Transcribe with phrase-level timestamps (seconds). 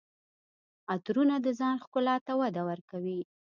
[0.93, 3.21] عطرونه د ځان ښکلا ته وده ورکوي.